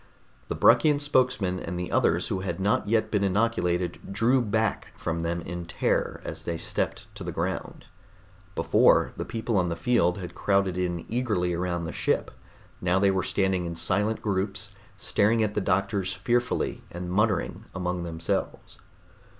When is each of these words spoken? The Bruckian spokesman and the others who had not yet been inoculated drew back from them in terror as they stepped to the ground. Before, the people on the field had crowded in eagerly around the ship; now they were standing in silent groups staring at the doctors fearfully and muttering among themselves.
The 0.47 0.55
Bruckian 0.55 0.97
spokesman 0.99 1.59
and 1.59 1.79
the 1.79 1.91
others 1.91 2.29
who 2.29 2.39
had 2.39 2.59
not 2.59 2.89
yet 2.89 3.11
been 3.11 3.23
inoculated 3.23 3.99
drew 4.11 4.41
back 4.41 4.87
from 4.97 5.19
them 5.19 5.41
in 5.41 5.67
terror 5.67 6.21
as 6.25 6.41
they 6.41 6.57
stepped 6.57 7.05
to 7.13 7.23
the 7.23 7.31
ground. 7.31 7.85
Before, 8.55 9.13
the 9.15 9.25
people 9.25 9.57
on 9.57 9.69
the 9.69 9.75
field 9.75 10.17
had 10.17 10.33
crowded 10.33 10.75
in 10.75 11.05
eagerly 11.07 11.53
around 11.53 11.83
the 11.85 11.91
ship; 11.91 12.31
now 12.81 12.97
they 12.97 13.11
were 13.11 13.21
standing 13.21 13.67
in 13.67 13.75
silent 13.75 14.23
groups 14.23 14.71
staring 14.97 15.43
at 15.43 15.53
the 15.53 15.61
doctors 15.61 16.11
fearfully 16.13 16.81
and 16.89 17.11
muttering 17.11 17.65
among 17.75 18.01
themselves. 18.01 18.79